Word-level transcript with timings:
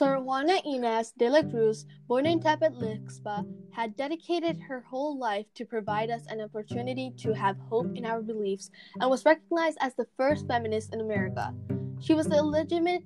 Sor 0.00 0.18
Juana 0.22 0.58
Inés 0.64 1.12
de 1.18 1.28
la 1.28 1.42
Cruz, 1.42 1.84
born 2.08 2.24
in 2.24 2.40
Tepetlixpa, 2.40 3.44
had 3.70 3.94
dedicated 3.96 4.58
her 4.58 4.80
whole 4.80 5.18
life 5.18 5.44
to 5.54 5.66
provide 5.66 6.08
us 6.08 6.24
an 6.28 6.40
opportunity 6.40 7.12
to 7.18 7.34
have 7.34 7.58
hope 7.68 7.94
in 7.94 8.06
our 8.06 8.22
beliefs 8.22 8.70
and 8.98 9.10
was 9.10 9.26
recognized 9.26 9.76
as 9.82 9.94
the 9.96 10.06
first 10.16 10.46
feminist 10.46 10.94
in 10.94 11.02
America. 11.02 11.54
She 12.00 12.14
was 12.14 12.28
the 12.28 12.38
illegitimate 12.38 13.02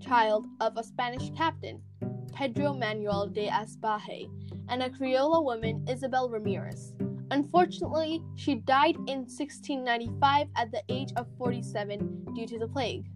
child 0.00 0.48
of 0.60 0.76
a 0.76 0.82
Spanish 0.82 1.30
captain, 1.30 1.80
Pedro 2.34 2.74
Manuel 2.74 3.28
de 3.28 3.46
Asbaje, 3.46 4.28
and 4.68 4.82
a 4.82 4.90
Criolla 4.90 5.44
woman, 5.44 5.86
Isabel 5.88 6.28
Ramirez. 6.28 6.92
Unfortunately, 7.30 8.20
she 8.34 8.56
died 8.56 8.96
in 9.06 9.28
1695 9.30 10.48
at 10.56 10.72
the 10.72 10.82
age 10.88 11.12
of 11.14 11.28
47 11.38 12.34
due 12.34 12.48
to 12.48 12.58
the 12.58 12.66
plague. 12.66 13.06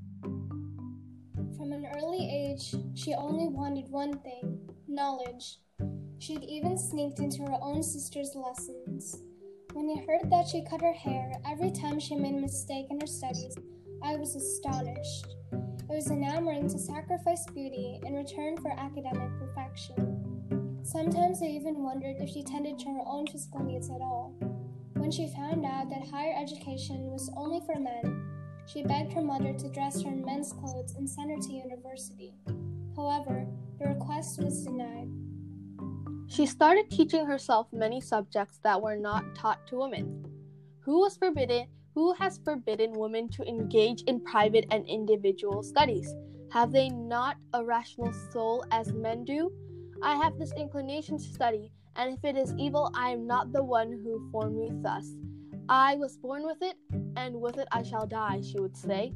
From 1.66 1.84
an 1.84 1.88
early 1.97 2.30
age, 2.30 2.77
she 2.95 3.12
only 3.15 3.48
wanted 3.48 3.91
one 3.91 4.20
thing 4.20 4.61
knowledge. 4.87 5.59
She'd 6.20 6.45
even 6.45 6.79
sneaked 6.79 7.19
into 7.19 7.43
her 7.43 7.59
own 7.61 7.83
sister's 7.83 8.37
lessons. 8.37 9.20
When 9.73 9.91
I 9.91 10.05
heard 10.07 10.30
that 10.30 10.47
she 10.47 10.65
cut 10.65 10.80
her 10.80 10.93
hair 10.93 11.33
every 11.45 11.73
time 11.73 11.98
she 11.98 12.15
made 12.15 12.37
a 12.37 12.41
mistake 12.41 12.87
in 12.88 13.01
her 13.01 13.07
studies, 13.09 13.57
I 14.01 14.15
was 14.15 14.37
astonished. 14.37 15.27
It 15.52 15.88
was 15.88 16.09
enamoring 16.09 16.69
to 16.69 16.79
sacrifice 16.79 17.45
beauty 17.52 17.98
in 18.07 18.15
return 18.15 18.57
for 18.59 18.71
academic 18.71 19.37
perfection. 19.41 20.79
Sometimes 20.85 21.43
I 21.43 21.46
even 21.46 21.83
wondered 21.83 22.19
if 22.21 22.29
she 22.30 22.45
tended 22.45 22.79
to 22.79 22.91
her 22.91 23.02
own 23.05 23.27
physical 23.27 23.65
needs 23.65 23.91
at 23.91 24.01
all. 24.01 24.37
When 24.93 25.10
she 25.10 25.35
found 25.35 25.65
out 25.65 25.91
that 25.91 26.07
higher 26.07 26.37
education 26.41 27.10
was 27.10 27.29
only 27.37 27.60
for 27.66 27.74
men, 27.80 28.26
she 28.66 28.83
begged 28.83 29.12
her 29.12 29.23
mother 29.23 29.52
to 29.52 29.69
dress 29.69 30.02
her 30.02 30.09
in 30.09 30.24
men's 30.24 30.52
clothes 30.52 30.95
and 30.96 31.09
send 31.09 31.30
her 31.30 31.38
to 31.38 31.52
university. 31.52 32.35
However, 32.96 33.46
the 33.79 33.87
request 33.87 34.43
was 34.43 34.65
denied. 34.65 35.09
She 36.29 36.46
started 36.46 36.91
teaching 36.91 37.26
herself 37.26 37.68
many 37.73 38.01
subjects 38.01 38.59
that 38.65 38.82
were 38.82 38.96
not 38.96 39.35
taught 39.35 39.66
to 39.68 39.79
women. 39.79 40.24
Who 40.80 41.01
was 41.01 41.16
forbidden 41.16 41.66
who 41.96 42.13
has 42.13 42.38
forbidden 42.45 42.93
women 42.93 43.26
to 43.30 43.43
engage 43.49 44.02
in 44.02 44.21
private 44.21 44.66
and 44.71 44.87
individual 44.87 45.63
studies? 45.63 46.15
Have 46.52 46.71
they 46.71 46.91
not 46.91 47.38
a 47.54 47.65
rational 47.65 48.13
soul 48.32 48.66
as 48.71 48.93
men 48.93 49.24
do? 49.24 49.51
I 50.02 50.16
have 50.16 50.38
this 50.38 50.52
inclination 50.59 51.16
to 51.16 51.24
study, 51.24 51.73
and 51.96 52.13
if 52.13 52.23
it 52.23 52.37
is 52.37 52.54
evil, 52.59 52.91
I 52.95 53.09
am 53.13 53.26
not 53.26 53.51
the 53.51 53.65
one 53.65 53.91
who 53.91 54.30
formed 54.30 54.59
me 54.59 54.71
thus. 54.82 55.07
I 55.69 55.97
was 55.97 56.17
born 56.17 56.45
with 56.45 56.63
it, 56.63 56.77
and 57.17 57.41
with 57.41 57.59
it 57.59 57.67
I 57.73 57.83
shall 57.83 58.07
die, 58.07 58.41
she 58.41 58.61
would 58.61 58.77
say. 58.77 59.13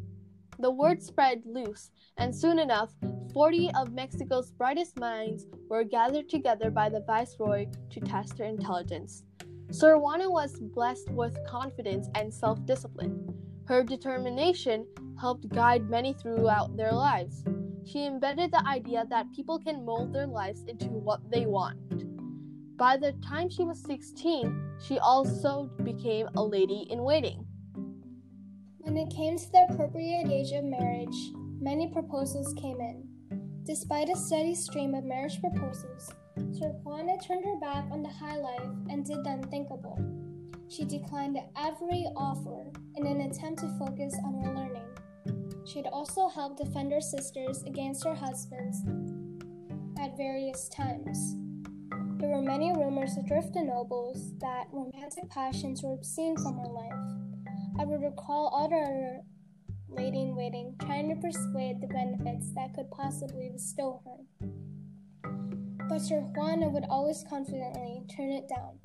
The 0.59 0.71
word 0.71 1.01
spread 1.03 1.43
loose, 1.47 1.91
and 2.19 2.35
soon 2.35 2.59
enough, 2.59 2.93
forty 3.33 3.71
of 3.75 3.93
Mexico's 3.93 4.51
brightest 4.51 4.99
minds 4.99 5.47
were 5.69 5.85
gathered 5.85 6.29
together 6.29 6.71
by 6.71 6.89
the 6.89 7.01
viceroy 7.01 7.67
to 7.91 8.01
test 8.01 8.39
her 8.39 8.45
intelligence. 8.45 9.23
Sor 9.71 9.99
Juana 9.99 10.29
was 10.29 10.59
blessed 10.59 11.11
with 11.11 11.39
confidence 11.47 12.09
and 12.17 12.35
self 12.35 12.65
discipline. 12.67 13.33
Her 13.67 13.85
determination 13.85 14.87
helped 15.21 15.49
guide 15.51 15.89
many 15.89 16.15
throughout 16.15 16.77
their 16.77 16.93
lives. 16.93 17.45
She 17.85 18.05
embedded 18.07 18.51
the 18.51 18.67
idea 18.67 19.07
that 19.09 19.33
people 19.33 19.61
can 19.61 19.85
mold 19.85 20.13
their 20.13 20.27
lives 20.27 20.65
into 20.67 20.87
what 20.87 21.31
they 21.31 21.47
want. 21.47 21.79
By 22.77 22.97
the 22.97 23.13
time 23.25 23.49
she 23.49 23.63
was 23.63 23.81
16, 23.85 24.70
she 24.83 24.99
also 24.99 25.71
became 25.83 26.29
a 26.37 26.43
lady 26.43 26.87
in 26.91 27.03
waiting. 27.03 27.47
When 28.79 28.97
it 28.97 29.15
came 29.15 29.39
to 29.39 29.53
the 29.53 29.67
appropriate 29.71 30.29
age 30.29 30.53
of 30.53 30.65
marriage, 30.65 31.17
many 31.61 31.89
proposals 31.93 32.55
came 32.55 32.81
in. 32.81 33.07
Despite 33.65 34.09
a 34.09 34.17
steady 34.17 34.55
stream 34.55 34.95
of 34.95 35.05
marriage 35.05 35.41
proposals, 35.41 36.11
Sor 36.59 36.71
Juana 36.83 37.19
turned 37.21 37.45
her 37.45 37.61
back 37.61 37.85
on 37.91 38.03
the 38.03 38.09
high 38.09 38.39
life 38.39 38.71
and 38.89 39.05
did 39.05 39.23
the 39.23 39.31
unthinkable. 39.31 39.99
She 40.69 40.85
declined 40.85 41.39
every 41.57 42.07
offer 42.17 42.73
in 42.97 43.07
an 43.07 43.21
attempt 43.21 43.61
to 43.61 43.79
focus 43.79 44.15
on 44.25 44.35
her 44.43 44.55
learning. 44.55 45.67
She 45.67 45.79
had 45.79 45.87
also 45.87 46.29
helped 46.29 46.59
defend 46.59 46.93
her 46.93 47.01
sisters 47.01 47.63
against 47.65 48.05
her 48.05 48.15
husbands 48.15 48.79
at 50.01 50.17
various 50.17 50.69
times. 50.69 51.37
There 52.21 52.29
were 52.29 52.43
many 52.43 52.71
rumors 52.71 53.17
adrift 53.17 53.55
the 53.55 53.63
nobles 53.63 54.37
that 54.41 54.67
romantic 54.73 55.31
passions 55.31 55.83
were 55.83 55.95
obscene 55.95 56.37
from 56.37 56.59
her 56.59 56.69
life. 56.69 56.93
I 57.79 57.87
would 57.87 58.03
recall 58.03 58.55
other 58.55 59.23
lady 59.89 60.21
in 60.21 60.37
waiting 60.37 60.75
trying 60.83 61.09
to 61.09 61.15
persuade 61.17 61.81
the 61.81 61.87
benefits 61.87 62.53
that 62.53 62.75
could 62.75 62.91
possibly 62.91 63.49
bestow 63.49 64.03
her. 64.05 64.51
But 65.89 66.01
Sor 66.01 66.21
Juana 66.37 66.69
would 66.69 66.85
always 66.91 67.25
confidently 67.27 68.03
turn 68.15 68.33
it 68.33 68.51
down. 68.51 68.79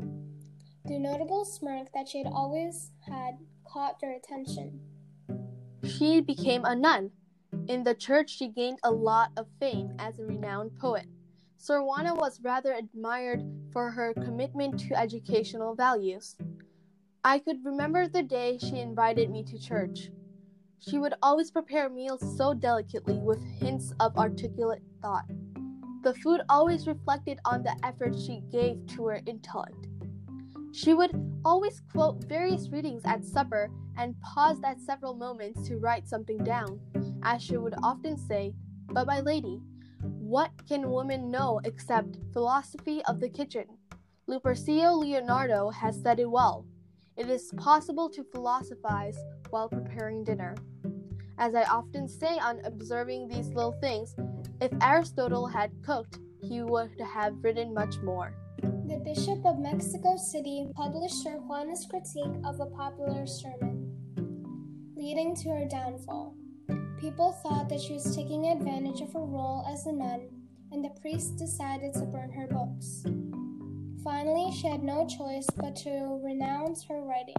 The 0.85 0.97
notable 0.97 1.43
smirk 1.43 1.89
that 1.93 2.07
she 2.07 2.19
had 2.19 2.31
always 2.31 2.91
had 3.05 3.33
caught 3.67 3.99
their 3.99 4.15
attention. 4.15 4.79
She 5.83 6.21
became 6.21 6.63
a 6.63 6.73
nun. 6.73 7.11
In 7.67 7.83
the 7.83 7.95
church, 7.95 8.29
she 8.29 8.47
gained 8.47 8.79
a 8.81 8.91
lot 8.91 9.31
of 9.35 9.47
fame 9.59 9.93
as 9.99 10.19
a 10.19 10.23
renowned 10.23 10.79
poet. 10.79 11.07
Sor 11.65 11.83
Juana 11.83 12.13
was 12.13 12.39
rather 12.43 12.73
admired 12.73 13.43
for 13.73 13.89
her 13.89 14.13
commitment 14.13 14.79
to 14.81 14.93
educational 14.93 15.73
values. 15.73 16.35
I 17.23 17.39
could 17.39 17.65
remember 17.65 18.07
the 18.07 18.21
day 18.21 18.59
she 18.59 18.77
invited 18.77 19.31
me 19.31 19.43
to 19.45 19.57
church. 19.57 20.11
She 20.77 20.99
would 20.99 21.15
always 21.23 21.49
prepare 21.49 21.89
meals 21.89 22.21
so 22.37 22.53
delicately 22.53 23.17
with 23.17 23.43
hints 23.43 23.95
of 23.99 24.15
articulate 24.15 24.83
thought. 25.01 25.25
The 26.03 26.13
food 26.13 26.41
always 26.49 26.85
reflected 26.85 27.39
on 27.45 27.63
the 27.63 27.75
effort 27.81 28.13
she 28.15 28.43
gave 28.51 28.85
to 28.89 29.07
her 29.07 29.21
intellect. 29.25 29.87
She 30.71 30.93
would 30.93 31.19
always 31.43 31.81
quote 31.91 32.25
various 32.25 32.69
readings 32.69 33.01
at 33.05 33.25
supper 33.25 33.71
and 33.97 34.13
paused 34.21 34.63
at 34.63 34.81
several 34.81 35.15
moments 35.15 35.67
to 35.67 35.79
write 35.79 36.07
something 36.07 36.43
down, 36.43 36.79
as 37.23 37.41
she 37.41 37.57
would 37.57 37.73
often 37.81 38.19
say, 38.19 38.53
But 38.91 39.07
my 39.07 39.21
lady, 39.21 39.63
what 40.25 40.49
can 40.67 40.89
women 40.89 41.29
know 41.29 41.61
except 41.65 42.17
philosophy 42.33 42.99
of 43.05 43.19
the 43.19 43.29
kitchen? 43.29 43.65
Lupercio 44.27 44.97
Leonardo 44.97 45.69
has 45.69 46.01
said 46.01 46.19
it 46.19 46.31
well. 46.31 46.65
It 47.15 47.29
is 47.29 47.53
possible 47.57 48.09
to 48.09 48.25
philosophize 48.33 49.19
while 49.51 49.69
preparing 49.69 50.23
dinner. 50.23 50.55
As 51.37 51.53
I 51.53 51.65
often 51.65 52.07
say 52.07 52.39
on 52.39 52.59
observing 52.65 53.27
these 53.27 53.49
little 53.49 53.77
things, 53.79 54.15
if 54.59 54.71
Aristotle 54.81 55.45
had 55.45 55.69
cooked, 55.83 56.17
he 56.41 56.63
would 56.63 56.99
have 56.99 57.35
written 57.43 57.71
much 57.71 57.99
more. 57.99 58.33
The 58.63 59.03
Bishop 59.05 59.45
of 59.45 59.59
Mexico 59.59 60.17
City 60.17 60.67
published 60.73 61.21
Sor 61.21 61.37
Juana's 61.37 61.85
critique 61.87 62.41
of 62.43 62.59
a 62.59 62.65
popular 62.65 63.27
sermon, 63.27 63.95
leading 64.95 65.35
to 65.35 65.49
her 65.49 65.65
downfall. 65.69 66.35
People 66.99 67.33
thought 67.43 67.69
that 67.69 67.81
she 67.81 67.93
was 67.93 68.15
taking 68.15 68.47
advantage 68.47 69.01
of 69.01 69.11
her 69.13 69.25
role 69.25 69.65
as 69.69 69.85
a 69.85 69.91
nun, 69.91 70.29
and 70.71 70.83
the 70.83 70.89
priest 71.01 71.35
decided 71.37 71.93
to 71.93 72.01
burn 72.01 72.31
her 72.31 72.47
books. 72.47 73.05
Finally, 74.03 74.51
she 74.51 74.67
had 74.67 74.83
no 74.83 75.07
choice 75.07 75.47
but 75.57 75.75
to 75.75 76.19
renounce 76.23 76.83
her 76.83 77.01
writing. 77.01 77.35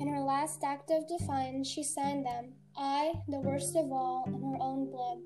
In 0.00 0.06
her 0.06 0.20
last 0.20 0.62
act 0.62 0.90
of 0.90 1.08
defiance, 1.08 1.68
she 1.68 1.82
signed 1.82 2.24
them, 2.24 2.52
I, 2.76 3.12
the 3.28 3.40
worst 3.40 3.74
of 3.76 3.90
all, 3.90 4.24
in 4.26 4.42
her 4.42 4.58
own 4.60 4.90
blood. 4.90 5.18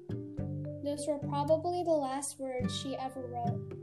Those 0.84 1.06
were 1.06 1.19
probably 1.19 1.82
the 1.82 1.91
last 1.91 2.38
words 2.38 2.75
she 2.81 2.97
ever 2.97 3.20
wrote. 3.26 3.75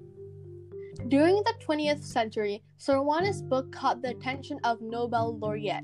During 1.09 1.35
the 1.35 1.53
20th 1.63 2.03
century, 2.03 2.63
Sor 2.77 3.05
book 3.43 3.71
caught 3.71 4.01
the 4.01 4.09
attention 4.09 4.59
of 4.63 4.81
Nobel 4.81 5.37
laureate. 5.37 5.83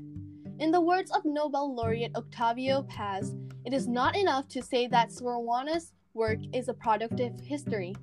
In 0.58 0.70
the 0.70 0.80
words 0.80 1.10
of 1.10 1.24
Nobel 1.24 1.74
laureate 1.74 2.14
Octavio 2.14 2.82
Paz, 2.82 3.34
it 3.64 3.72
is 3.72 3.88
not 3.88 4.16
enough 4.16 4.48
to 4.48 4.62
say 4.62 4.86
that 4.88 5.10
Sor 5.10 5.42
Juana's 5.42 5.92
work 6.14 6.38
is 6.52 6.68
a 6.68 6.74
product 6.74 7.20
of 7.20 7.40
history. 7.40 7.94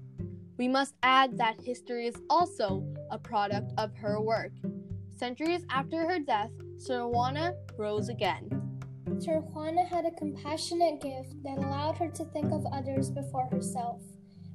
We 0.58 0.68
must 0.68 0.96
add 1.04 1.38
that 1.38 1.62
history 1.62 2.08
is 2.08 2.16
also 2.30 2.84
a 3.12 3.18
product 3.18 3.72
of 3.78 3.96
her 3.96 4.20
work. 4.20 4.52
Centuries 5.16 5.66
after 5.70 6.08
her 6.08 6.20
death, 6.20 6.52
Sor 6.78 7.08
Juana 7.08 7.54
rose 7.78 8.10
again. 8.10 8.50
Sor 9.20 9.42
Juana 9.42 9.86
had 9.86 10.06
a 10.06 10.12
compassionate 10.12 11.02
gift 11.02 11.42
that 11.44 11.58
allowed 11.58 11.98
her 11.98 12.10
to 12.10 12.26
think 12.26 12.52
of 12.52 12.66
others 12.74 13.10
before 13.10 13.48
herself. 13.52 14.02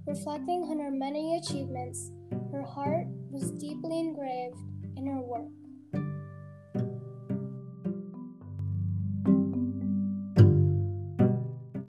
Reflecting 0.07 0.65
on 0.65 0.79
her 0.79 0.91
many 0.91 1.37
achievements, 1.37 2.11
her 2.53 2.63
heart 2.63 3.07
was 3.31 3.51
deeply 3.53 3.99
engraved 4.01 4.59
in 4.97 5.07
her 5.07 5.21
work. 5.21 5.49